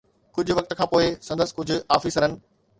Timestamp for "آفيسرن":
1.99-2.39